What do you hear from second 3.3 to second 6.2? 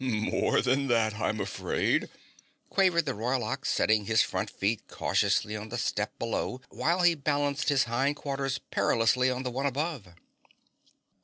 Ox, setting his front feet cautiously on the step